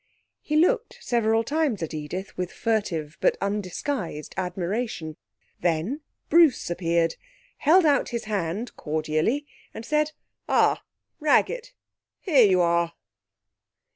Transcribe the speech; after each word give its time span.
He 0.41 0.55
looked 0.55 0.97
several 0.99 1.43
times 1.43 1.83
at 1.83 1.93
Edith 1.93 2.35
with 2.35 2.49
a 2.49 2.55
furtive 2.55 3.19
but 3.21 3.37
undisguised 3.39 4.33
admiration. 4.35 5.15
Then 5.59 6.01
Bruce 6.27 6.71
appeared, 6.71 7.17
held 7.57 7.85
out 7.85 8.09
his 8.09 8.23
hand 8.23 8.75
cordially, 8.75 9.45
and 9.75 9.85
said, 9.85 10.13
'Ah, 10.49 10.83
Raggett, 11.19 11.73
here 12.19 12.43
you 12.47 12.61
are!' 12.61 12.93